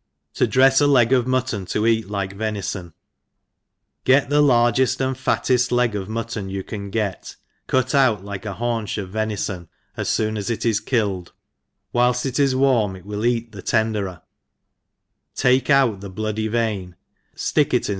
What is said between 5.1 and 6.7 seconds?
fatteft leg of mutton you,